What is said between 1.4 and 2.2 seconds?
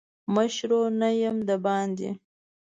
دباندي.